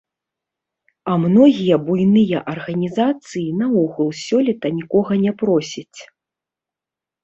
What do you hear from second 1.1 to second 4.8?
А многія буйныя арганізацыі наогул сёлета